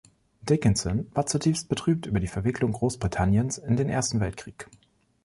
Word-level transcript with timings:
Dickinson 0.41 1.05
war 1.13 1.27
zutiefst 1.27 1.69
betrübt 1.69 2.07
über 2.07 2.19
die 2.19 2.25
Verwicklung 2.27 2.71
Großbritanniens 2.71 3.59
in 3.59 3.77
den 3.77 3.87
Ersten 3.87 4.19
Weltkrieg. 4.19 4.67